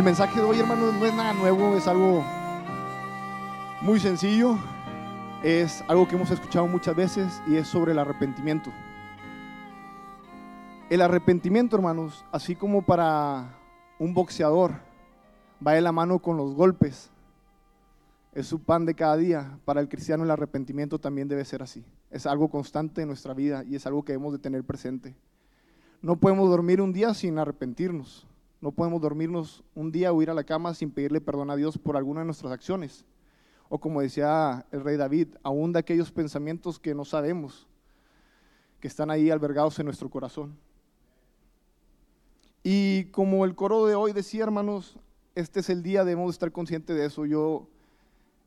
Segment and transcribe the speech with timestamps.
[0.00, 2.24] El mensaje de hoy, hermanos, no es nada nuevo, es algo
[3.82, 4.58] muy sencillo,
[5.42, 8.72] es algo que hemos escuchado muchas veces y es sobre el arrepentimiento.
[10.88, 13.58] El arrepentimiento, hermanos, así como para
[13.98, 14.72] un boxeador,
[15.64, 17.10] va de la mano con los golpes.
[18.32, 19.58] Es su pan de cada día.
[19.66, 21.84] Para el cristiano el arrepentimiento también debe ser así.
[22.10, 25.14] Es algo constante en nuestra vida y es algo que debemos de tener presente.
[26.00, 28.29] No podemos dormir un día sin arrepentirnos.
[28.60, 31.78] No podemos dormirnos un día o ir a la cama sin pedirle perdón a Dios
[31.78, 33.06] por alguna de nuestras acciones.
[33.68, 37.68] O como decía el rey David, aún de aquellos pensamientos que no sabemos,
[38.80, 40.58] que están ahí albergados en nuestro corazón.
[42.62, 44.98] Y como el coro de hoy decía, hermanos,
[45.34, 47.24] este es el día, debemos estar conscientes de eso.
[47.24, 47.66] Yo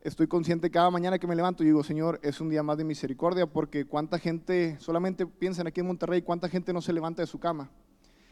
[0.02, 2.83] estoy consciente cada mañana que me levanto y digo, Señor, es un día más de
[2.83, 7.27] misericordia, porque cuánta gente, solamente piensan aquí en Monterrey, cuánta gente no se levanta de
[7.27, 7.72] su cama.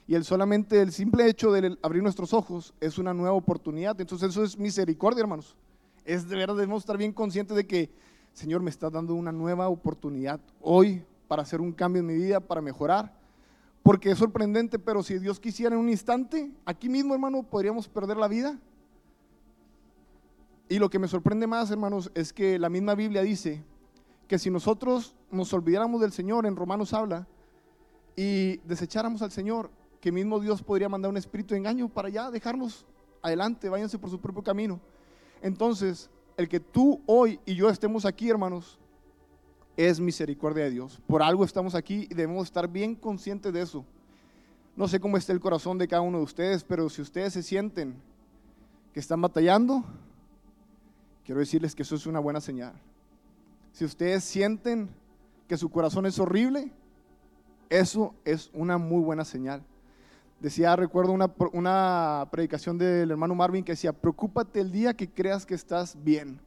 [0.07, 3.99] Y el solamente el simple hecho de abrir nuestros ojos es una nueva oportunidad.
[4.01, 5.55] Entonces eso es misericordia, hermanos.
[6.03, 7.89] Es de verdad, debemos estar bien conscientes de que,
[8.33, 12.39] Señor, me está dando una nueva oportunidad hoy para hacer un cambio en mi vida,
[12.39, 13.13] para mejorar.
[13.83, 18.17] Porque es sorprendente, pero si Dios quisiera en un instante, aquí mismo, hermano, podríamos perder
[18.17, 18.59] la vida.
[20.69, 23.63] Y lo que me sorprende más, hermanos, es que la misma Biblia dice
[24.27, 27.27] que si nosotros nos olvidáramos del Señor, en Romanos habla,
[28.15, 29.69] y desecháramos al Señor,
[30.01, 32.85] que mismo Dios podría mandar un espíritu de engaño para ya dejarnos
[33.21, 34.79] adelante, váyanse por su propio camino.
[35.41, 38.79] Entonces, el que tú hoy y yo estemos aquí, hermanos,
[39.77, 40.99] es misericordia de Dios.
[41.07, 43.85] Por algo estamos aquí y debemos estar bien conscientes de eso.
[44.75, 47.43] No sé cómo está el corazón de cada uno de ustedes, pero si ustedes se
[47.43, 47.95] sienten
[48.93, 49.83] que están batallando,
[51.23, 52.73] quiero decirles que eso es una buena señal.
[53.71, 54.89] Si ustedes sienten
[55.47, 56.71] que su corazón es horrible,
[57.69, 59.63] eso es una muy buena señal.
[60.41, 65.45] Decía, recuerdo una, una predicación del hermano Marvin que decía, preocúpate el día que creas
[65.45, 66.39] que estás bien.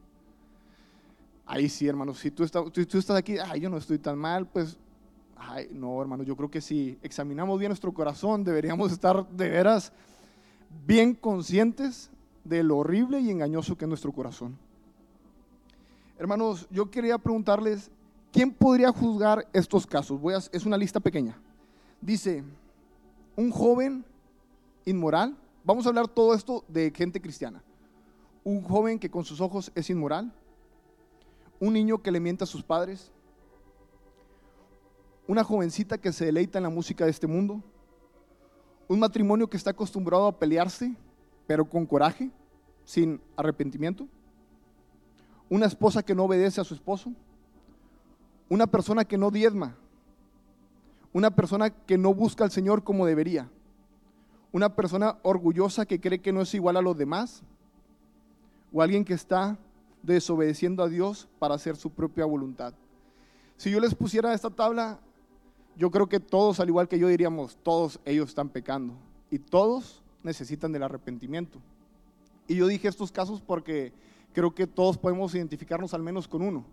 [1.46, 4.78] Ahí sí, hermano, si tú estás, estás aquí, ay, yo no estoy tan mal, pues,
[5.36, 9.92] ay, no, hermano, yo creo que si examinamos bien nuestro corazón, deberíamos estar de veras
[10.84, 12.10] bien conscientes
[12.42, 14.58] de lo horrible y engañoso que es nuestro corazón.
[16.18, 17.92] Hermanos, yo quería preguntarles,
[18.32, 20.20] ¿quién podría juzgar estos casos?
[20.20, 21.38] Voy a, es una lista pequeña.
[22.00, 22.42] Dice,
[23.36, 24.04] un joven
[24.84, 27.62] inmoral, vamos a hablar todo esto de gente cristiana,
[28.44, 30.32] un joven que con sus ojos es inmoral,
[31.60, 33.10] un niño que le miente a sus padres,
[35.26, 37.62] una jovencita que se deleita en la música de este mundo,
[38.88, 40.94] un matrimonio que está acostumbrado a pelearse,
[41.46, 42.30] pero con coraje,
[42.84, 44.06] sin arrepentimiento,
[45.48, 47.12] una esposa que no obedece a su esposo,
[48.48, 49.76] una persona que no diezma,
[51.14, 53.48] una persona que no busca al Señor como debería,
[54.52, 57.42] una persona orgullosa que cree que no es igual a los demás,
[58.72, 59.56] o alguien que está
[60.02, 62.74] desobedeciendo a Dios para hacer su propia voluntad.
[63.56, 64.98] Si yo les pusiera esta tabla,
[65.76, 68.94] yo creo que todos, al igual que yo, diríamos, todos ellos están pecando
[69.30, 71.60] y todos necesitan del arrepentimiento.
[72.48, 73.92] Y yo dije estos casos porque
[74.32, 76.64] creo que todos podemos identificarnos al menos con uno.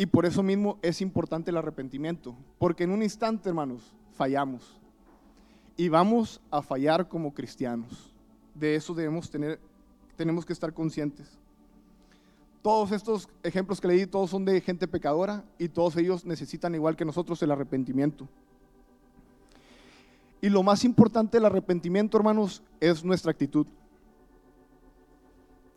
[0.00, 3.82] Y por eso mismo es importante el arrepentimiento, porque en un instante, hermanos,
[4.16, 4.80] fallamos.
[5.76, 8.10] Y vamos a fallar como cristianos.
[8.54, 9.60] De eso debemos tener,
[10.16, 11.28] tenemos que estar conscientes.
[12.62, 16.96] Todos estos ejemplos que leí, todos son de gente pecadora y todos ellos necesitan, igual
[16.96, 18.26] que nosotros, el arrepentimiento.
[20.40, 23.66] Y lo más importante del arrepentimiento, hermanos, es nuestra actitud.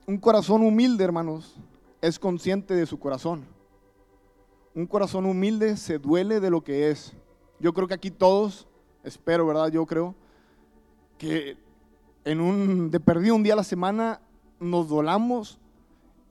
[0.08, 1.58] Un corazón humilde, hermanos,
[2.00, 3.52] es consciente de su corazón
[4.76, 7.14] un corazón humilde se duele de lo que es.
[7.60, 8.68] Yo creo que aquí todos,
[9.04, 9.70] espero, ¿verdad?
[9.70, 10.16] Yo creo
[11.18, 11.58] que
[12.26, 14.20] en un, de perdido un día a la semana
[14.60, 15.60] nos dolamos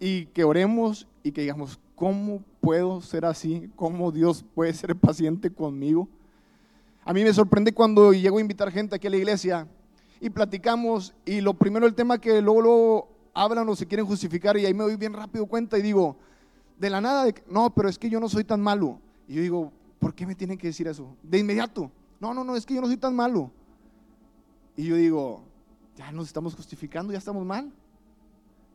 [0.00, 3.70] y que oremos y que digamos, ¿cómo puedo ser así?
[3.76, 6.08] ¿Cómo Dios puede ser paciente conmigo?
[7.04, 9.68] A mí me sorprende cuando llego a invitar gente aquí a la iglesia
[10.20, 14.56] y platicamos y lo primero el tema que luego, luego hablan o se quieren justificar
[14.56, 16.16] y ahí me doy bien rápido cuenta y digo,
[16.82, 18.98] de la nada, de, no, pero es que yo no soy tan malo.
[19.28, 21.16] Y yo digo, ¿por qué me tienen que decir eso?
[21.22, 23.52] De inmediato, no, no, no, es que yo no soy tan malo.
[24.76, 25.44] Y yo digo,
[25.96, 27.72] ya nos estamos justificando, ya estamos mal.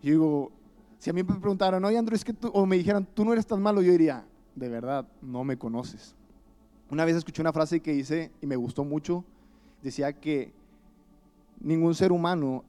[0.01, 0.51] Y yo digo,
[0.99, 3.33] si a mí me preguntaran, oye Andrew, es que tú, o me dijeran, tú no
[3.33, 4.25] eres tan malo, yo diría,
[4.55, 6.15] de verdad, no me conoces.
[6.89, 9.25] Una vez escuché una frase que dice, y me gustó mucho,
[9.83, 10.53] decía que
[11.59, 12.63] ningún ser humano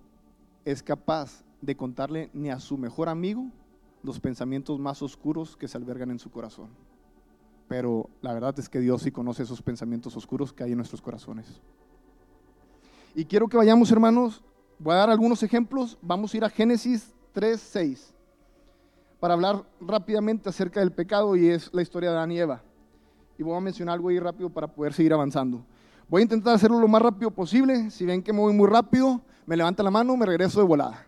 [0.65, 3.53] es capaz de contarle ni a su mejor amigo
[4.03, 6.69] los pensamientos más oscuros que se albergan en su corazón.
[7.69, 11.03] Pero la verdad es que Dios sí conoce esos pensamientos oscuros que hay en nuestros
[11.03, 11.61] corazones.
[13.15, 14.43] Y quiero que vayamos, hermanos,
[14.81, 15.99] Voy a dar algunos ejemplos.
[16.01, 18.15] Vamos a ir a Génesis 3, 6
[19.19, 22.63] para hablar rápidamente acerca del pecado y es la historia de Adán y Eva.
[23.37, 25.65] Y voy a mencionar algo ahí rápido para poder seguir avanzando.
[26.09, 27.91] Voy a intentar hacerlo lo más rápido posible.
[27.91, 31.05] Si ven que me voy muy rápido, me levanta la mano, me regreso de volada.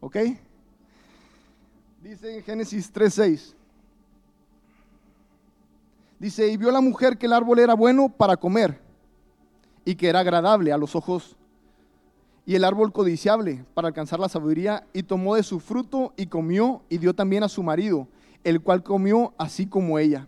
[0.00, 0.16] ¿Ok?
[2.04, 3.54] Dice en Génesis 3:6.
[6.18, 8.78] Dice, y vio la mujer que el árbol era bueno para comer
[9.86, 11.34] y que era agradable a los ojos
[12.44, 16.82] y el árbol codiciable para alcanzar la sabiduría y tomó de su fruto y comió
[16.90, 18.06] y dio también a su marido,
[18.44, 20.26] el cual comió así como ella.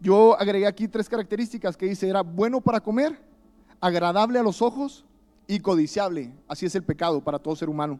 [0.00, 3.20] Yo agregué aquí tres características que dice, era bueno para comer,
[3.80, 5.04] agradable a los ojos
[5.48, 6.32] y codiciable.
[6.46, 7.98] Así es el pecado para todo ser humano.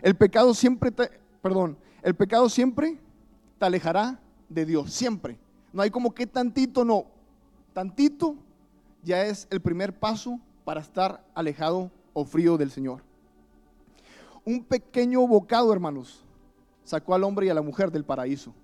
[0.00, 0.90] El pecado siempre,
[1.44, 2.98] perdón, el pecado siempre
[3.58, 4.18] te alejará
[4.48, 5.38] de Dios, siempre.
[5.74, 7.04] No hay como que tantito, no.
[7.74, 8.36] Tantito
[9.02, 13.02] ya es el primer paso para estar alejado o frío del Señor.
[14.42, 16.24] Un pequeño bocado, hermanos,
[16.82, 18.54] sacó al hombre y a la mujer del paraíso.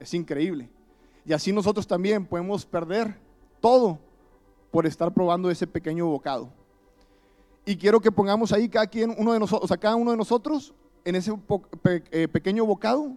[0.00, 0.70] Es increíble.
[1.26, 3.14] Y así nosotros también podemos perder
[3.60, 3.98] todo
[4.70, 6.48] por estar probando ese pequeño bocado.
[7.66, 10.16] Y quiero que pongamos ahí cada quien, uno de nosotros, o sea, cada uno de
[10.16, 11.32] nosotros en ese
[12.10, 13.16] eh, pequeño bocado,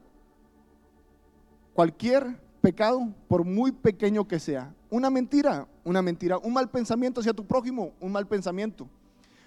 [1.73, 7.33] cualquier pecado, por muy pequeño que sea, una mentira, una mentira, un mal pensamiento hacia
[7.33, 8.87] tu prójimo, un mal pensamiento.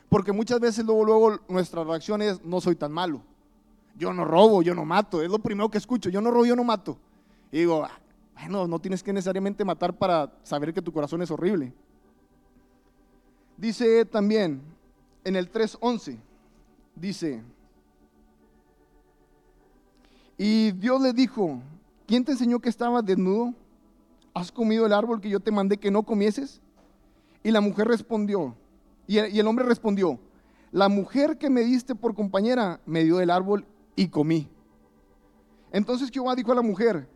[0.09, 3.23] Porque muchas veces luego, luego nuestra reacción es, no soy tan malo.
[3.97, 5.23] Yo no robo, yo no mato.
[5.23, 6.99] Es lo primero que escucho, yo no robo, yo no mato.
[7.51, 7.99] Y digo, ah,
[8.35, 11.73] bueno, no tienes que necesariamente matar para saber que tu corazón es horrible.
[13.57, 14.63] Dice también
[15.25, 16.19] en el 3.11,
[16.95, 17.43] dice,
[20.39, 21.61] y Dios le dijo,
[22.07, 23.53] ¿quién te enseñó que estabas desnudo?
[24.33, 26.61] ¿Has comido el árbol que yo te mandé que no comieses?
[27.43, 28.55] Y la mujer respondió,
[29.09, 30.21] y el, hombre respondió,
[30.71, 34.49] la mujer que me diste por compañera me dio del árbol y comí.
[35.73, 37.09] Entonces Jehová dijo a la mujer,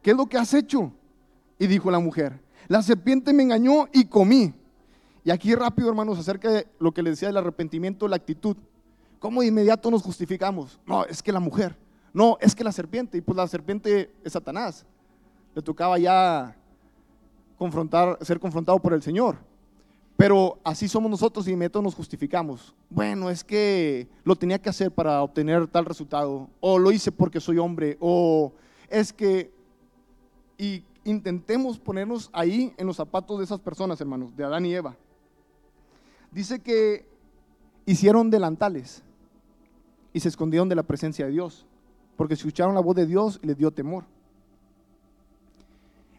[0.00, 0.90] ¿qué es lo que has hecho?
[1.58, 4.54] Y dijo la mujer, la serpiente me engañó y comí.
[5.22, 8.56] Y aquí rápido, hermanos, acerca de lo que le decía del arrepentimiento, la actitud.
[9.18, 10.78] ¿Cómo de inmediato nos justificamos?
[10.86, 11.83] No, es que la mujer.
[12.14, 13.18] No, es que la serpiente.
[13.18, 14.86] Y pues la serpiente es Satanás.
[15.54, 16.56] Le tocaba ya
[17.58, 19.36] confrontar, ser confrontado por el Señor.
[20.16, 22.72] Pero así somos nosotros y de inmediato nos justificamos.
[22.88, 26.48] Bueno, es que lo tenía que hacer para obtener tal resultado.
[26.60, 27.98] O lo hice porque soy hombre.
[28.00, 28.52] O
[28.88, 29.52] es que...
[30.56, 34.96] Y intentemos ponernos ahí en los zapatos de esas personas, hermanos, de Adán y Eva.
[36.30, 37.06] Dice que
[37.86, 39.02] hicieron delantales
[40.12, 41.66] y se escondieron de la presencia de Dios,
[42.16, 44.04] porque escucharon la voz de Dios y les dio temor.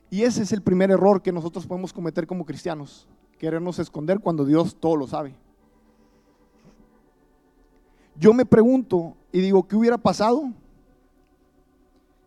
[0.10, 3.08] Y ese es el primer error que nosotros podemos cometer como cristianos,
[3.38, 5.36] querernos esconder cuando Dios todo lo sabe.
[8.18, 10.52] Yo me pregunto y digo, ¿qué hubiera pasado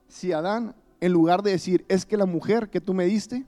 [0.09, 3.45] si Adán, en lugar de decir, es que la mujer que tú me diste,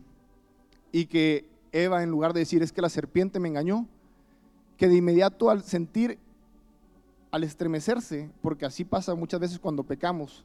[0.92, 3.86] y que Eva, en lugar de decir, es que la serpiente me engañó,
[4.76, 6.18] que de inmediato al sentir,
[7.30, 10.44] al estremecerse, porque así pasa muchas veces cuando pecamos,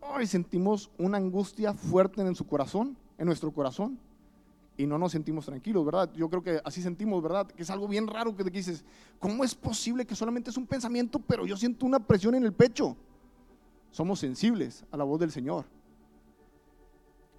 [0.00, 3.98] hoy sentimos una angustia fuerte en su corazón, en nuestro corazón,
[4.76, 6.10] y no nos sentimos tranquilos, ¿verdad?
[6.14, 7.48] Yo creo que así sentimos, ¿verdad?
[7.48, 8.84] Que es algo bien raro que te dices,
[9.18, 12.52] ¿cómo es posible que solamente es un pensamiento, pero yo siento una presión en el
[12.52, 12.96] pecho?
[13.90, 15.64] Somos sensibles a la voz del Señor.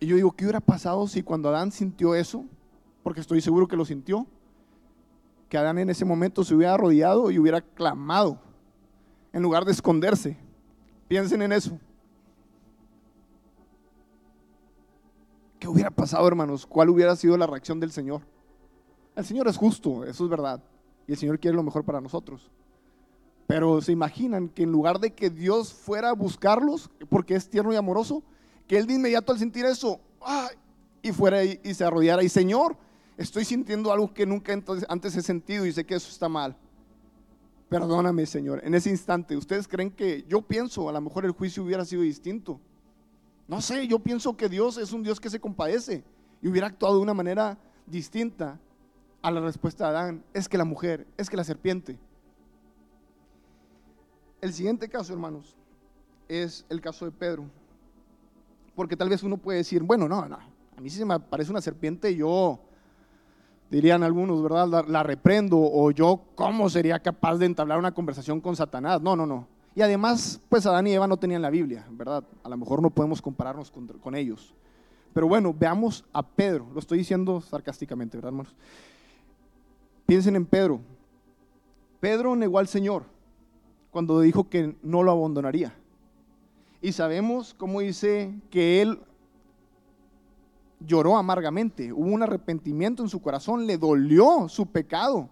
[0.01, 2.44] Y yo digo, ¿qué hubiera pasado si cuando Adán sintió eso?
[3.03, 4.27] Porque estoy seguro que lo sintió
[5.50, 8.39] que Adán en ese momento se hubiera arrodillado y hubiera clamado
[9.34, 10.38] en lugar de esconderse.
[11.08, 11.77] Piensen en eso.
[15.60, 16.65] ¿Qué hubiera pasado, hermanos?
[16.65, 18.22] ¿Cuál hubiera sido la reacción del Señor?
[19.15, 20.63] El Señor es justo, eso es verdad.
[21.08, 22.50] Y el Señor quiere lo mejor para nosotros.
[23.48, 27.74] Pero se imaginan que en lugar de que Dios fuera a buscarlos, porque es tierno
[27.74, 28.24] y amoroso,
[28.68, 30.00] que Él de inmediato al sentir eso,
[31.01, 32.77] y fuera y, y se arrodillara, y Señor,
[33.19, 34.53] estoy sintiendo algo que nunca
[34.88, 36.55] antes he sentido y sé que eso está mal.
[37.67, 38.61] Perdóname, Señor.
[38.63, 42.01] En ese instante, ¿ustedes creen que yo pienso, a lo mejor el juicio hubiera sido
[42.01, 42.61] distinto?
[43.45, 46.03] No sé, yo pienso que Dios es un Dios que se compadece
[46.41, 48.57] y hubiera actuado de una manera distinta
[49.21, 50.23] a la respuesta de Adán.
[50.33, 51.99] Es que la mujer, es que la serpiente.
[54.39, 55.57] El siguiente caso, hermanos,
[56.29, 57.43] es el caso de Pedro.
[58.75, 61.51] Porque tal vez uno puede decir, bueno, no, no, a mí sí se me parece
[61.51, 62.61] una serpiente yo
[63.69, 64.85] dirían algunos, ¿verdad?
[64.88, 69.01] La, reprendo o yo, ¿cómo sería capaz de entablar una conversación con Satanás?
[69.01, 69.47] No, no, no.
[69.75, 72.23] Y además, pues Adán y Eva no tenían la Biblia, ¿verdad?
[72.43, 74.53] A lo mejor no podemos compararnos con, con ellos.
[75.13, 76.67] Pero bueno, veamos a Pedro.
[76.73, 78.55] Lo estoy diciendo sarcásticamente, ¿verdad, hermanos?
[80.05, 80.81] Piensen en Pedro.
[81.99, 83.03] Pedro negó al Señor
[83.91, 85.73] cuando dijo que no lo abandonaría.
[86.81, 88.99] Y sabemos cómo dice que él
[90.79, 95.29] lloró amargamente, hubo un arrepentimiento en su corazón, le dolió su pecado,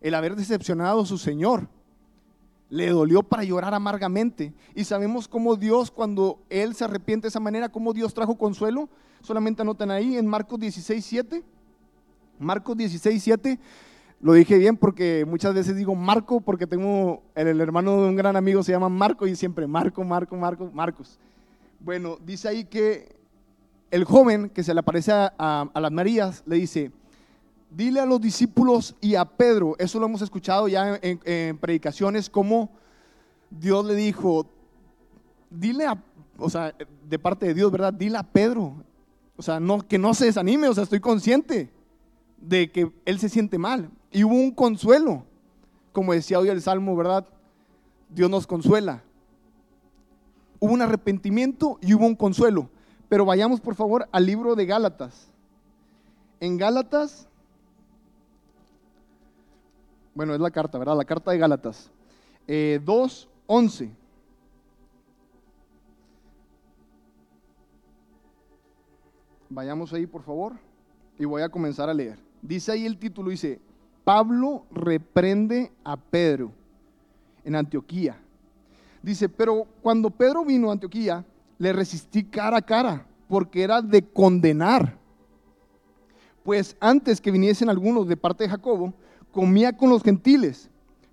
[0.00, 1.68] el haber decepcionado a su Señor.
[2.68, 4.54] Le dolió para llorar amargamente.
[4.74, 8.88] Y sabemos cómo Dios, cuando Él se arrepiente de esa manera, cómo Dios trajo consuelo.
[9.20, 11.44] Solamente anotan ahí en Marcos 16, 7.
[12.38, 13.58] Marcos 16, 7.
[14.22, 18.36] Lo dije bien porque muchas veces digo Marco porque tengo el, hermano de un gran
[18.36, 21.18] amigo se llama Marco y siempre Marco, Marco, Marco, Marcos.
[21.80, 23.16] Bueno, dice ahí que
[23.92, 26.90] el joven que se le aparece a, las Marías le dice,
[27.70, 32.70] dile a los discípulos y a Pedro, eso lo hemos escuchado ya en, predicaciones, como
[33.50, 34.46] Dios le dijo,
[35.50, 36.02] dile a,
[36.38, 36.74] o sea,
[37.06, 37.92] de parte de Dios, ¿verdad?
[37.92, 38.82] Dile a Pedro,
[39.36, 41.70] o sea, no, que no se desanime, o sea, estoy consciente
[42.38, 43.90] de que él se siente mal.
[44.10, 45.26] Y hubo un consuelo,
[45.92, 47.26] como decía hoy el Salmo, ¿verdad?
[48.08, 49.02] Dios nos consuela.
[50.60, 52.70] Hubo un arrepentimiento y hubo un consuelo.
[53.12, 55.28] Pero vayamos por favor al libro de Gálatas.
[56.40, 57.28] En Gálatas,
[60.14, 60.96] bueno, es la carta, ¿verdad?
[60.96, 61.90] La carta de Gálatas.
[62.48, 63.82] 2.11.
[63.82, 63.90] Eh,
[69.50, 70.54] Vayamos ahí, por favor,
[71.18, 72.18] y voy a comenzar a leer.
[72.40, 73.60] Dice ahí el título, dice,
[74.04, 76.50] Pablo reprende a Pedro
[77.44, 78.18] en Antioquía.
[79.02, 81.26] Dice, pero cuando Pedro vino a Antioquía,
[81.62, 84.98] le resistí cara a cara, porque era de condenar.
[86.42, 88.92] Pues antes que viniesen algunos de parte de Jacobo,
[89.30, 90.68] comía con los gentiles,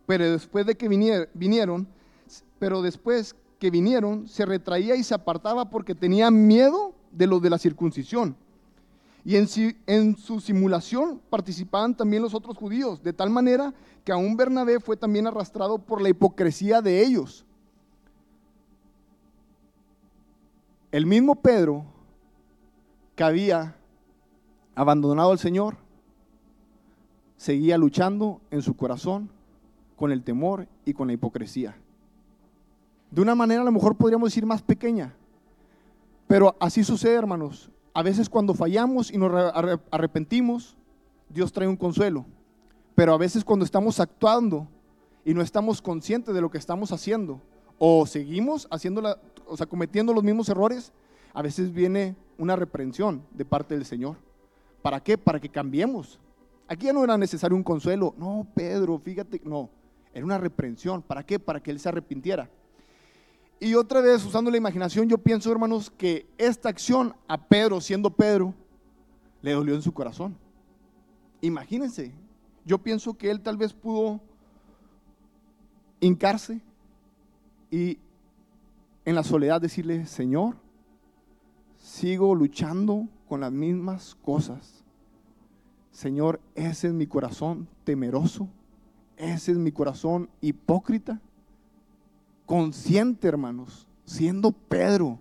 [0.08, 1.88] pero después de que vinieron,
[2.58, 7.52] pero después que vinieron, se retraía y se apartaba porque tenía miedo de los de
[7.52, 8.36] la circuncisión.
[9.24, 9.48] Y en,
[9.86, 13.72] en, su simulación participaban también los otros judíos, de tal manera
[14.04, 17.46] que aún Bernabé fue también arrastrado por la hipocresía de ellos.
[20.92, 21.86] El mismo Pedro
[23.16, 23.76] que había
[24.76, 25.76] abandonado al Señor,
[27.36, 29.30] seguía luchando en su corazón
[29.98, 31.76] con el temor y con la hipocresía.
[33.12, 35.14] De una manera a lo mejor podríamos decir más pequeña,
[36.28, 37.70] pero así sucede, hermanos.
[37.94, 39.34] A veces cuando fallamos y nos
[39.92, 40.78] arrepentimos,
[41.28, 42.26] Dios trae un consuelo.
[42.96, 44.66] Pero a veces cuando estamos actuando
[45.26, 47.42] y no estamos conscientes de lo que estamos haciendo,
[47.80, 49.02] o seguimos haciendo
[49.48, 50.92] o sea, cometiendo los mismos errores,
[51.34, 54.18] a veces viene una reprensión de parte del Señor.
[54.82, 55.18] ¿Para qué?
[55.18, 56.20] Para que cambiemos.
[56.68, 58.14] Aquí ya no era necesario un consuelo.
[58.18, 59.70] No, Pedro, fíjate, no.
[60.14, 61.02] Era una reprensión.
[61.02, 61.40] ¿Para qué?
[61.40, 62.50] Para que él se arrepintiera.
[63.60, 68.10] Y otra vez, usando la imaginación, yo pienso, hermanos, que esta acción a Pedro, siendo
[68.10, 68.54] Pedro,
[69.42, 70.38] le dolió en su corazón.
[71.42, 72.14] Imagínense,
[72.66, 74.22] yo pienso que él tal vez pudo
[76.00, 76.62] hincarse
[77.72, 78.00] y
[79.06, 80.56] en la soledad decirle, Señor,
[81.78, 84.84] sigo luchando con las mismas cosas.
[85.92, 88.48] Señor, ese es mi corazón temeroso,
[89.18, 91.20] ese es mi corazón hipócrita,
[92.46, 95.20] consciente, hermanos, siendo Pedro.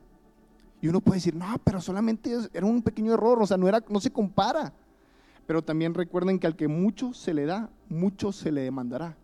[0.80, 3.82] Y uno puede decir, no, pero solamente era un pequeño error, o sea, no, era,
[3.88, 4.72] no se compara.
[5.46, 9.16] Pero también recuerden que al que mucho se le da, mucho se le demandará.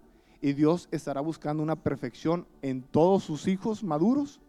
[0.45, 4.43] Y Dios estará buscando una perfección en todos sus hijos maduros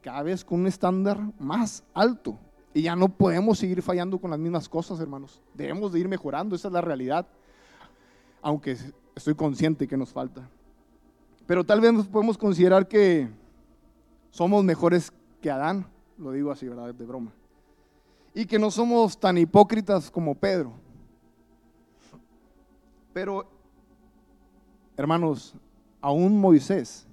[0.00, 2.38] cada vez con un estándar más alto.
[2.72, 5.42] Y ya no podemos seguir fallando con las mismas cosas, hermanos.
[5.52, 7.26] Debemos de ir mejorando, esa es la realidad.
[8.40, 8.78] Aunque
[9.14, 10.48] estoy consciente que nos falta.
[11.46, 13.28] Pero tal vez nos podemos considerar que
[14.30, 16.94] somos mejores que Adán, lo digo así, ¿verdad?
[16.94, 17.30] De broma.
[18.32, 20.72] Y que no somos tan hipócritas como Pedro.
[23.12, 23.53] Pero,
[24.96, 25.54] hermanos,
[26.00, 27.06] aún Moisés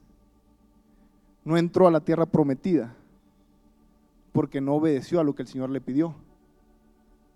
[1.44, 2.96] no entró a la tierra prometida
[4.32, 6.16] porque no obedeció a lo que el Señor le pidió.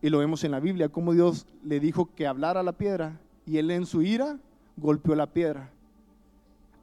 [0.02, 3.58] Y lo vemos en la Biblia, como Dios le dijo que hablara la piedra y
[3.58, 4.38] él en su ira
[4.78, 5.72] golpeó la piedra.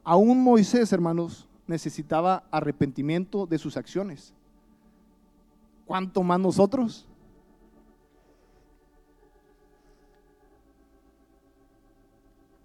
[0.03, 4.33] Aún Moisés, hermanos, necesitaba arrepentimiento de sus acciones.
[5.85, 7.07] ¿Cuánto más nosotros?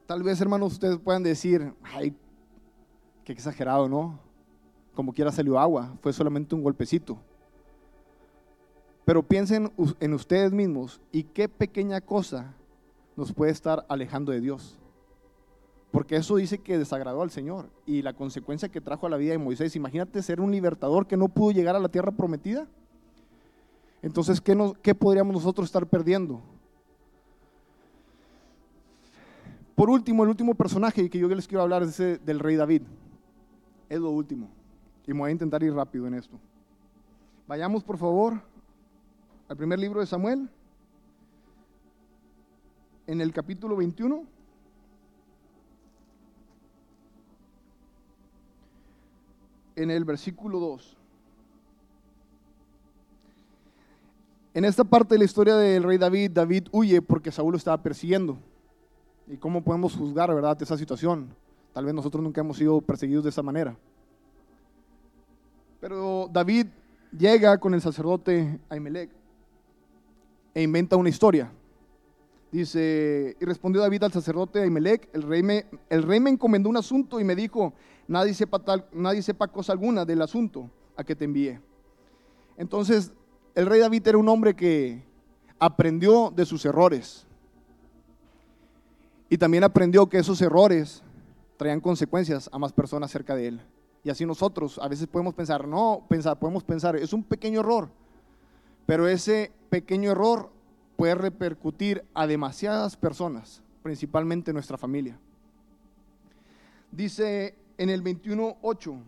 [0.08, 2.12] Tal vez, hermanos, ustedes puedan decir, ay,
[3.24, 4.18] qué exagerado, ¿no?
[4.98, 7.16] como quiera salió agua, fue solamente un golpecito.
[9.04, 12.52] Pero piensen en ustedes mismos y qué pequeña cosa
[13.14, 14.76] nos puede estar alejando de Dios.
[15.92, 19.30] Porque eso dice que desagradó al Señor y la consecuencia que trajo a la vida
[19.30, 19.76] de Moisés.
[19.76, 22.66] Imagínate ser un libertador que no pudo llegar a la tierra prometida.
[24.02, 26.42] Entonces, ¿qué, ¿qué podríamos nosotros estar perdiendo?
[29.78, 32.82] Por último, el último personaje que yo les quiero hablar es del rey David.
[33.88, 34.48] Es lo último.
[35.06, 36.36] Y me voy a intentar ir rápido en esto.
[37.46, 38.42] Vayamos, por favor,
[39.48, 40.50] al primer libro de Samuel,
[43.06, 44.24] en el capítulo 21.
[49.76, 50.96] En el versículo 2.
[54.54, 57.80] En esta parte de la historia del rey David, David huye porque Saúl lo estaba
[57.80, 58.38] persiguiendo.
[59.30, 61.28] ¿Y cómo podemos juzgar, verdad, esa situación?
[61.74, 63.76] Tal vez nosotros nunca hemos sido perseguidos de esa manera.
[65.80, 66.66] Pero David
[67.16, 69.10] llega con el sacerdote Ahimelech
[70.54, 71.52] e inventa una historia.
[72.50, 76.78] Dice, y respondió David al sacerdote Ahimelech, el rey me, el rey me encomendó un
[76.78, 77.74] asunto y me dijo,
[78.06, 81.60] nadie sepa, nadie sepa cosa alguna del asunto a que te envié.
[82.56, 83.12] Entonces
[83.54, 85.02] el rey David era un hombre que
[85.58, 87.27] aprendió de sus errores.
[89.28, 91.02] Y también aprendió que esos errores
[91.56, 93.60] traían consecuencias a más personas cerca de él.
[94.04, 97.90] Y así nosotros a veces podemos pensar, no, pensar, podemos pensar, es un pequeño error,
[98.86, 100.50] pero ese pequeño error
[100.96, 105.18] puede repercutir a demasiadas personas, principalmente nuestra familia.
[106.90, 108.98] Dice en el 21.8,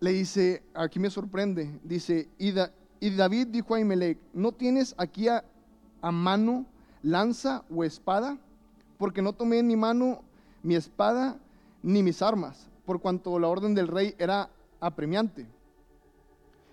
[0.00, 2.52] le dice, aquí me sorprende, dice, y,
[3.10, 5.44] David dijo a Imelec, ¿no tienes aquí a,
[6.12, 6.66] mano
[7.04, 8.36] lanza o espada?
[8.98, 10.22] Porque no tomé en mi mano
[10.64, 11.36] mi espada
[11.84, 15.46] ni mis armas, por cuanto la orden del rey era apremiante.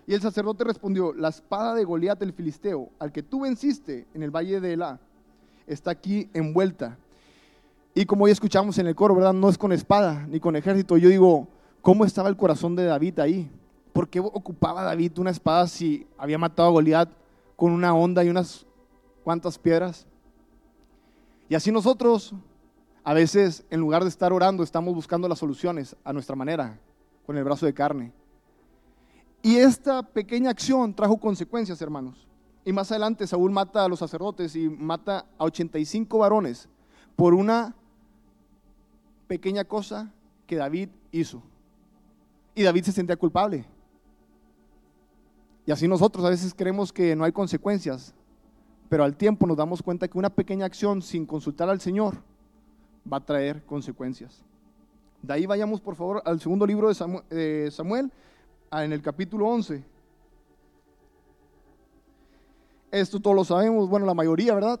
[0.08, 4.24] Y el sacerdote respondió, la espada de Goliat el filisteo, al que tú venciste en
[4.24, 4.98] el valle de Elá,
[5.68, 6.98] está aquí envuelta.
[7.94, 9.32] Y como ya escuchamos en el coro, ¿verdad?
[9.32, 10.96] No es con espada ni con ejército.
[10.96, 11.46] Yo digo,
[11.82, 13.50] ¿Cómo estaba el corazón de David ahí?
[13.92, 17.10] ¿Por qué ocupaba David una espada si había matado a Goliat
[17.56, 18.64] con una onda y unas
[19.24, 20.06] cuantas piedras?
[21.52, 22.32] Y así nosotros,
[23.04, 26.80] a veces, en lugar de estar orando, estamos buscando las soluciones a nuestra manera,
[27.26, 28.10] con el brazo de carne.
[29.42, 32.26] Y esta pequeña acción trajo consecuencias, hermanos.
[32.64, 36.70] Y más adelante Saúl mata a los sacerdotes y mata a 85 varones
[37.16, 37.76] por una
[39.26, 40.10] pequeña cosa
[40.46, 41.42] que David hizo.
[42.54, 43.66] Y David se sentía culpable.
[45.66, 48.14] Y así nosotros a veces creemos que no hay consecuencias,
[48.92, 52.14] pero al tiempo nos damos cuenta que una pequeña acción sin consultar al Señor
[53.10, 54.44] va a traer consecuencias.
[55.22, 58.12] De ahí vayamos por favor al segundo libro de Samuel,
[58.70, 59.82] en el capítulo 11.
[62.90, 64.78] Esto todos lo sabemos, bueno, la mayoría, ¿verdad?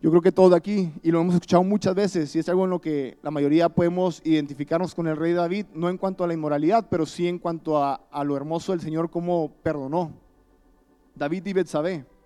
[0.00, 2.62] Yo creo que todos de aquí, y lo hemos escuchado muchas veces, y es algo
[2.62, 6.28] en lo que la mayoría podemos identificarnos con el rey David, no en cuanto a
[6.28, 10.12] la inmoralidad, pero sí en cuanto a, lo hermoso del Señor, cómo perdonó.
[11.16, 12.17] David y Betsabé.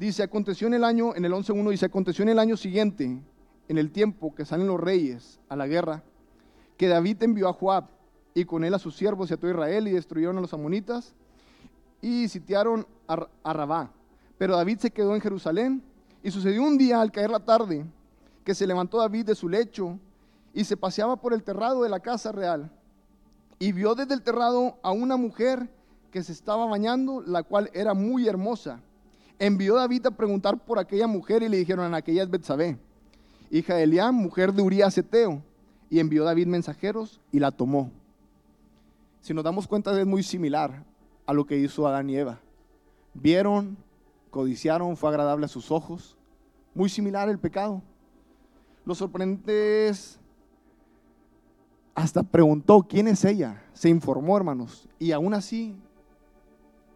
[0.00, 3.22] Dice, aconteció en el año, en el 11.1 dice, aconteció en el año siguiente,
[3.68, 6.02] en el tiempo que salen los reyes a la guerra,
[6.78, 7.84] que David envió a Joab
[8.32, 11.12] y con él a sus siervos y a todo Israel y destruyeron a los amonitas
[12.00, 13.90] y sitiaron a, a Rabá.
[14.38, 15.82] Pero David se quedó en Jerusalén
[16.22, 17.84] y sucedió un día al caer la tarde
[18.42, 19.98] que se levantó David de su lecho
[20.54, 22.72] y se paseaba por el terrado de la casa real
[23.58, 25.68] y vio desde el terrado a una mujer
[26.10, 28.80] que se estaba bañando, la cual era muy hermosa.
[29.40, 32.76] Envió David a preguntar por aquella mujer y le dijeron, aquella es Betsabé,
[33.50, 35.42] hija de Eliam, mujer de Urías Eteo.
[35.88, 37.90] Y envió David mensajeros y la tomó.
[39.22, 40.84] Si nos damos cuenta es muy similar
[41.26, 42.38] a lo que hizo Adán y Eva.
[43.14, 43.76] Vieron,
[44.30, 46.18] codiciaron, fue agradable a sus ojos.
[46.74, 47.82] Muy similar el pecado.
[48.84, 50.20] Lo sorprendente es,
[51.94, 55.74] hasta preguntó quién es ella, se informó hermanos, y aún así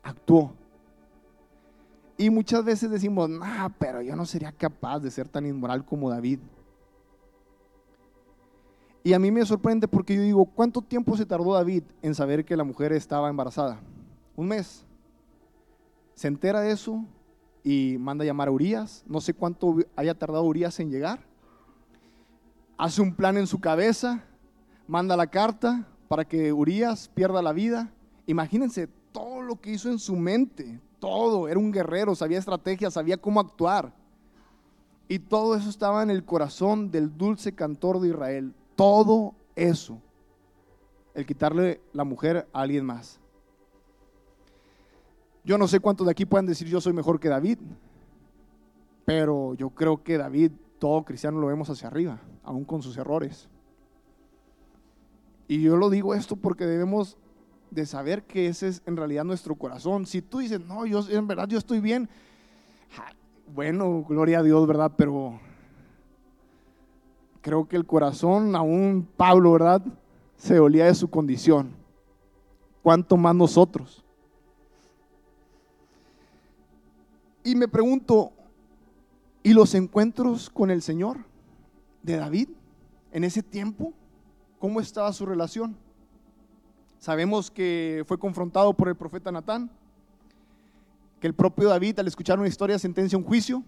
[0.02, 0.52] actuó.
[2.16, 6.10] Y muchas veces decimos, nah, pero yo no sería capaz de ser tan inmoral como
[6.10, 6.38] David.
[9.02, 12.44] Y a mí me sorprende porque yo digo, ¿cuánto tiempo se tardó David en saber
[12.44, 13.80] que la mujer estaba embarazada?
[14.36, 14.86] Un mes.
[16.14, 17.04] Se entera de eso
[17.62, 19.04] y manda a llamar a Urias.
[19.06, 21.20] No sé cuánto haya tardado Urias en llegar.
[22.78, 24.24] Hace un plan en su cabeza,
[24.86, 27.92] manda la carta para que Urias pierda la vida.
[28.26, 31.48] Imagínense todo lo que hizo en su mente, todo.
[31.48, 33.92] Era un guerrero, sabía estrategias, sabía cómo actuar.
[35.06, 38.54] Y todo eso estaba en el corazón del dulce cantor de Israel.
[38.74, 40.00] Todo eso.
[41.12, 43.20] El quitarle la mujer a alguien más.
[45.44, 47.58] Yo no sé cuántos de aquí puedan decir yo soy mejor que David,
[49.04, 53.50] pero yo creo que David, todo cristiano lo vemos hacia arriba, aún con sus errores.
[55.48, 57.18] Y yo lo digo esto porque debemos
[57.74, 60.06] de saber que ese es en realidad nuestro corazón.
[60.06, 62.08] Si tú dices, no, yo en verdad yo estoy bien,
[63.52, 64.92] bueno, gloria a Dios, ¿verdad?
[64.96, 65.40] Pero
[67.40, 69.82] creo que el corazón, aún Pablo, ¿verdad?
[70.36, 71.74] Se dolía de su condición.
[72.82, 74.04] ¿Cuánto más nosotros?
[77.42, 78.32] Y me pregunto,
[79.42, 81.18] ¿y los encuentros con el Señor
[82.02, 82.48] de David
[83.12, 83.92] en ese tiempo?
[84.58, 85.76] ¿Cómo estaba su relación?
[87.04, 89.70] Sabemos que fue confrontado por el profeta Natán,
[91.20, 93.62] que el propio David al escuchar una historia sentencia un juicio,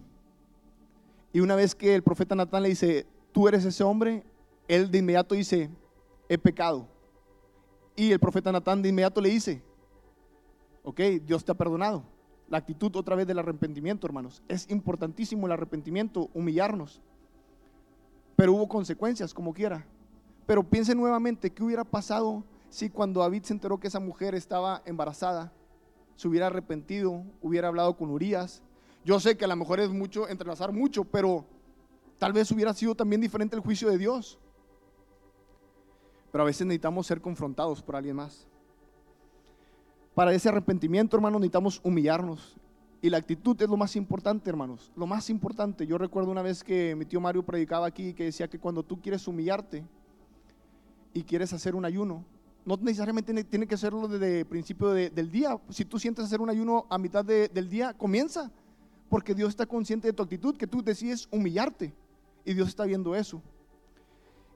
[1.31, 4.23] y una vez que el profeta Natán le dice, tú eres ese hombre,
[4.67, 5.69] él de inmediato dice,
[6.27, 6.87] he pecado.
[7.95, 9.61] Y el profeta Natán de inmediato le dice,
[10.83, 12.01] ok, Dios te ha perdonado.
[12.49, 14.41] La actitud otra vez del arrepentimiento, hermanos.
[14.47, 17.03] Es importantísimo el arrepentimiento, humillarnos.
[18.35, 19.85] Pero hubo consecuencias, como quiera.
[20.47, 24.81] Pero piense nuevamente, ¿qué hubiera pasado si cuando David se enteró que esa mujer estaba
[24.85, 25.51] embarazada,
[26.15, 28.61] se hubiera arrepentido, hubiera hablado con Urias?
[29.05, 31.45] Yo sé que a lo mejor es mucho, entrelazar mucho, pero
[32.17, 34.39] Tal vez hubiera sido también diferente el juicio de Dios.
[36.31, 38.47] Pero a veces necesitamos ser confrontados por alguien más.
[40.15, 42.57] Para ese arrepentimiento, hermanos, necesitamos humillarnos.
[43.01, 44.91] Y la actitud es lo más importante, hermanos.
[44.95, 45.85] Lo más importante.
[45.85, 48.99] Yo recuerdo una vez que mi tío Mario predicaba aquí que decía que cuando tú
[48.99, 49.85] quieres humillarte
[51.13, 52.25] y quieres hacer un ayuno,
[52.67, 55.57] no necesariamente tiene que hacerlo desde el principio del día.
[55.69, 58.51] Si tú sientes hacer un ayuno a mitad del día, comienza.
[59.07, 61.93] Porque Dios está consciente de tu actitud, que tú decides humillarte.
[62.43, 63.41] Y Dios está viendo eso.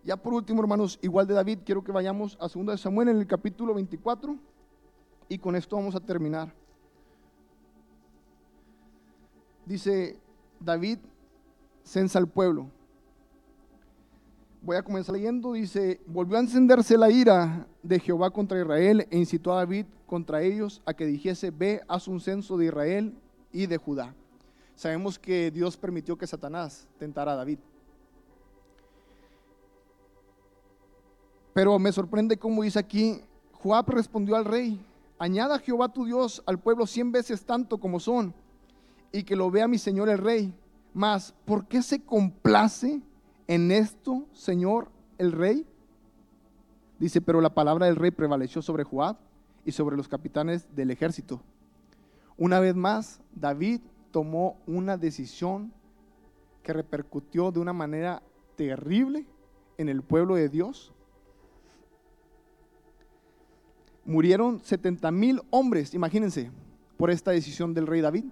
[0.04, 3.18] Ya por último, hermanos, igual de David, quiero que vayamos a 2 de Samuel en
[3.18, 4.36] el capítulo 24
[5.30, 6.54] y con esto vamos a terminar.
[9.66, 10.20] Dice
[10.60, 11.00] David
[11.86, 12.70] censa al pueblo.
[14.64, 15.54] Voy a comenzar leyendo.
[15.54, 20.44] Dice, volvió a encenderse la ira de Jehová contra Israel e incitó a David contra
[20.44, 23.16] ellos a que dijese, ve, haz un censo de Israel
[23.52, 24.14] y de Judá.
[24.76, 27.60] Sabemos que Dios permitió que Satanás tentara a David.
[31.54, 33.20] Pero me sorprende cómo dice aquí,
[33.54, 34.80] Joab respondió al rey,
[35.20, 38.34] añada Jehová tu Dios al pueblo cien veces tanto como son,
[39.12, 40.54] y que lo vea mi señor el rey.
[40.94, 43.02] Mas, ¿por qué se complace
[43.54, 45.66] en esto, señor el rey?
[47.00, 49.18] Dice, pero la palabra del rey prevaleció sobre Joab
[49.66, 51.42] y sobre los capitanes del ejército.
[52.38, 55.72] Una vez más, David tomó una decisión
[56.64, 58.22] que repercutió de una manera
[58.56, 59.26] terrible
[59.78, 60.94] en el pueblo de Dios
[64.12, 66.52] Murieron 70 mil hombres, imagínense,
[66.98, 68.26] por esta decisión del rey David.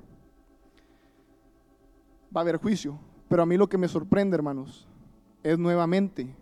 [2.36, 4.89] Va a haber juicio, pero a mí lo que me sorprende, hermanos,
[5.44, 6.36] es nuevamente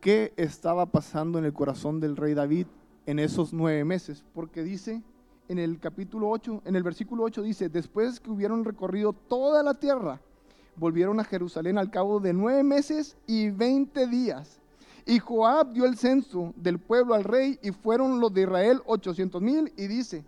[0.00, 2.66] qué estaba pasando en el corazón del rey David
[3.06, 5.02] en esos nueve meses, porque dice
[5.48, 9.74] en el capítulo 8, en el versículo 8 dice, después que hubieron recorrido toda la
[9.74, 10.20] tierra,
[10.76, 14.60] volvieron a Jerusalén al cabo de nueve meses y veinte días.
[15.06, 19.42] Y Joab dio el censo del pueblo al rey y fueron los de Israel 800
[19.42, 19.72] mil.
[19.76, 20.24] Y dice,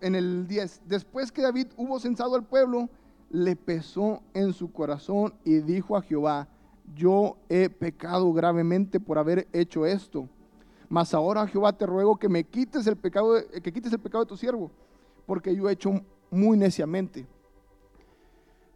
[0.00, 2.88] en el 10, después que David hubo censado al pueblo,
[3.30, 6.48] le pesó en su corazón y dijo a Jehová,
[6.94, 10.28] yo he pecado gravemente por haber hecho esto.
[10.88, 14.28] Mas ahora Jehová te ruego que me quites el pecado, que quites el pecado de
[14.28, 14.70] tu siervo,
[15.26, 17.26] porque yo he hecho muy neciamente.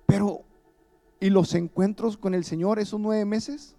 [0.07, 0.43] Pero,
[1.21, 3.77] ¿y los encuentros con el Señor esos nueve meses?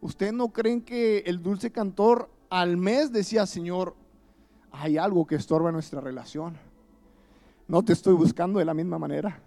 [0.00, 3.94] ¿Ustedes no creen que el dulce cantor al mes decía, Señor,
[4.70, 6.56] hay algo que estorba nuestra relación?
[7.68, 9.40] No te estoy buscando de la misma manera.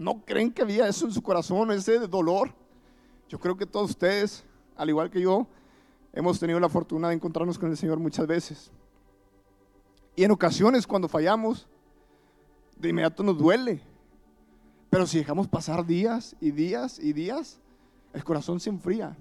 [0.00, 2.54] ¿No creen que había eso en su corazón, ese dolor?
[3.28, 5.46] Yo creo que todos ustedes, al igual que yo,
[6.14, 8.70] hemos tenido la fortuna de encontrarnos con el Señor muchas veces.
[10.16, 11.68] Y en ocasiones cuando fallamos,
[12.78, 13.82] de inmediato nos duele.
[14.88, 17.60] Pero si dejamos pasar días y días y días,
[18.14, 19.18] el corazón se enfría.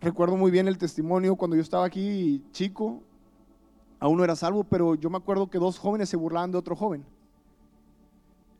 [0.00, 3.00] Recuerdo muy bien el testimonio cuando yo estaba aquí chico,
[4.00, 6.74] aún no era salvo, pero yo me acuerdo que dos jóvenes se burlaban de otro
[6.74, 7.06] joven.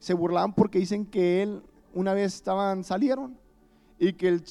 [0.07, 3.37] Se burlaban porque dicen que él una vez estaban, salieron
[3.99, 4.45] y que el,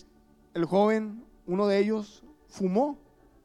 [0.54, 2.98] el joven, uno de ellos, fumó.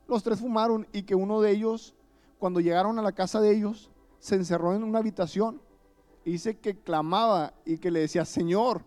[0.09, 1.95] Los tres fumaron y que uno de ellos,
[2.41, 5.63] cuando llegaron a la casa de ellos, se encerró en una habitación
[6.25, 8.83] y dice que clamaba y que le decía, Señor,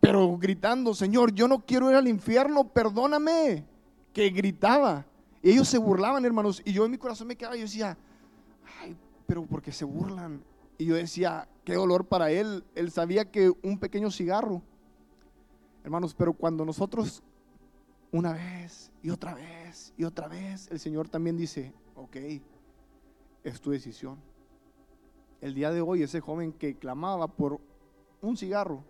[0.00, 3.66] pero gritando, Señor, yo no quiero ir al infierno, perdóname
[4.14, 5.04] que gritaba.
[5.42, 6.62] Y ellos se burlaban, hermanos.
[6.64, 7.98] Y yo en mi corazón me quedaba y decía,
[8.80, 10.40] ay, pero ¿por qué se burlan?
[10.78, 12.64] Y yo decía, qué dolor para él.
[12.74, 14.62] Él sabía que un pequeño cigarro,
[15.84, 17.22] hermanos, pero cuando nosotros
[18.12, 22.16] una vez y otra vez y otra vez, el Señor también dice, ok,
[23.44, 24.18] es tu decisión.
[25.40, 27.60] el día de hoy ese joven que clamaba por
[28.22, 28.82] un cigarro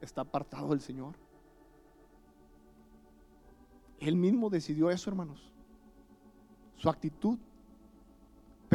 [0.00, 1.14] está apartado del Señor.
[3.98, 5.50] Él mismo decidió eso, hermanos.
[6.76, 7.38] Su actitud.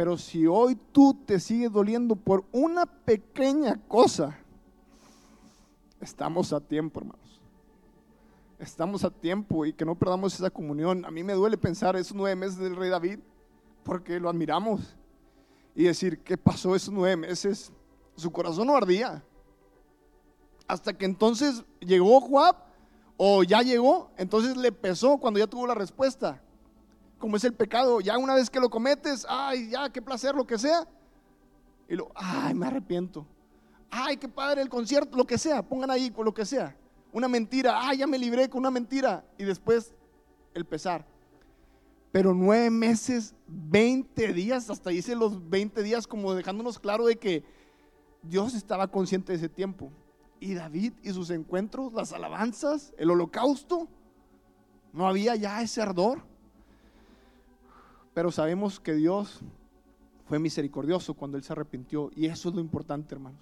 [0.02, 4.36] Pero si hoy tú te sigues doliendo por una pequeña cosa,
[6.00, 7.40] estamos a tiempo, hermanos.
[8.58, 11.04] Estamos a tiempo y que no perdamos esa comunión.
[11.04, 13.20] A mí me duele pensar esos nueve meses del rey David,
[13.84, 14.80] porque lo admiramos.
[15.72, 17.70] Y decir, ¿qué pasó esos nueve meses?
[18.16, 19.22] Su corazón no ardía.
[20.66, 22.56] Hasta que entonces llegó Joab,
[23.16, 26.42] o ya llegó, entonces le pesó cuando ya tuvo la respuesta.
[27.22, 30.44] Como es el pecado, ya una vez que lo cometes, ay, ya, qué placer, lo
[30.44, 30.88] que sea.
[31.88, 33.24] Y lo, ay, me arrepiento.
[33.88, 36.76] Ay, qué padre el concierto, lo que sea, pongan ahí con lo que sea.
[37.12, 39.24] Una mentira, ay, ya me libré con una mentira.
[39.38, 39.94] Y después
[40.52, 41.06] el pesar.
[42.10, 47.44] Pero nueve meses, 20 días, hasta dice los 20 días como dejándonos claro de que
[48.24, 49.92] Dios estaba consciente de ese tiempo.
[50.40, 53.86] Y David y sus encuentros, las alabanzas, el holocausto,
[54.92, 56.31] no había ya ese ardor.
[58.14, 59.40] Pero sabemos que Dios
[60.26, 62.10] fue misericordioso cuando Él se arrepintió.
[62.14, 63.40] Y eso es lo importante, hermanos.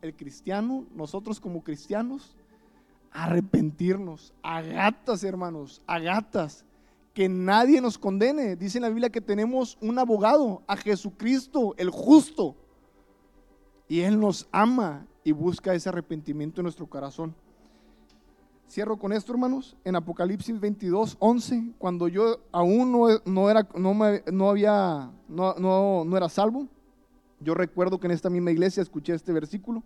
[0.00, 2.36] El cristiano, nosotros como cristianos,
[3.12, 4.32] arrepentirnos.
[4.42, 6.64] A gatas, hermanos, a gatas.
[7.14, 8.56] Que nadie nos condene.
[8.56, 12.56] Dice en la Biblia que tenemos un abogado, a Jesucristo, el justo.
[13.88, 17.34] Y Él nos ama y busca ese arrepentimiento en nuestro corazón.
[18.72, 24.22] Cierro con esto, hermanos, en Apocalipsis 22, 11, cuando yo aún no, era, no, me,
[24.32, 26.66] no había, no, no, no era salvo,
[27.38, 29.82] yo recuerdo que en esta misma iglesia escuché este versículo,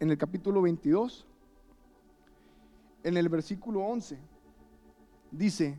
[0.00, 1.24] en el capítulo 22,
[3.04, 4.18] en el versículo 11,
[5.30, 5.78] dice,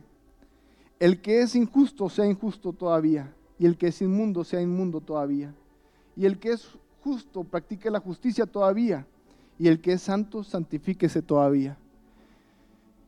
[0.98, 5.54] el que es injusto sea injusto todavía, y el que es inmundo sea inmundo todavía,
[6.16, 6.66] y el que es
[7.04, 9.06] justo practique la justicia todavía,
[9.62, 11.78] y el que es santo santifíquese todavía.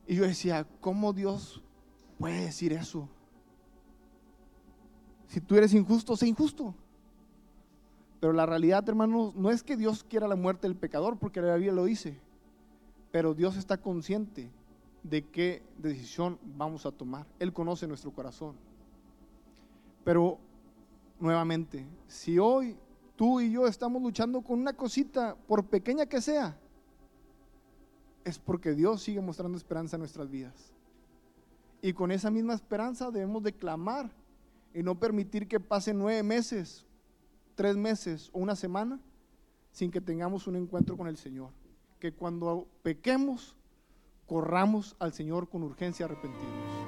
[0.06, 1.60] Y yo decía, ¿cómo Dios
[2.16, 3.08] puede decir eso?
[5.26, 6.72] Si tú eres injusto, sé injusto.
[8.20, 11.56] Pero la realidad, hermanos, no es que Dios quiera la muerte del pecador, porque la
[11.56, 12.20] Biblia lo dice.
[13.10, 14.48] Pero Dios está consciente
[15.02, 17.26] de qué decisión vamos a tomar.
[17.40, 18.54] Él conoce nuestro corazón.
[20.04, 20.38] Pero
[21.18, 22.76] nuevamente, si hoy
[23.16, 26.57] tú y yo estamos luchando con una cosita, por pequeña que sea,
[28.24, 30.72] es porque Dios sigue mostrando esperanza en nuestras vidas.
[31.83, 34.11] Y con esa misma esperanza debemos de clamar
[34.72, 36.87] y no permitir que pasen nueve meses,
[37.55, 38.98] tres meses o una semana
[39.70, 41.50] sin que tengamos un encuentro con el Señor.
[42.00, 43.57] Que cuando pequemos,
[44.27, 46.83] corramos al Señor con urgencia arrepentidos.